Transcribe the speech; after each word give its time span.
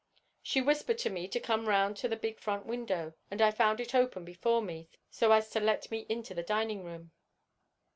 She 0.41 0.63
whispered 0.63 0.97
to 0.97 1.11
me 1.11 1.27
to 1.27 1.39
come 1.39 1.67
round 1.67 1.95
to 1.97 2.07
the 2.07 2.15
big 2.15 2.39
front 2.39 2.65
window, 2.65 3.13
and 3.29 3.39
I 3.39 3.51
found 3.51 3.79
it 3.79 3.93
open 3.93 4.25
before 4.25 4.63
me 4.63 4.89
so 5.11 5.31
as 5.31 5.51
to 5.51 5.59
let 5.59 5.91
me 5.91 6.07
into 6.09 6.33
the 6.33 6.41
dining 6.41 6.83
room. 6.83 7.11